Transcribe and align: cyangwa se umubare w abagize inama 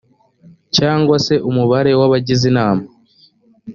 cyangwa 0.75 1.15
se 1.25 1.35
umubare 1.49 1.91
w 1.99 2.01
abagize 2.07 2.43
inama 2.51 2.85